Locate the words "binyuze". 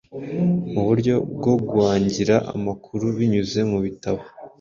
3.17-3.59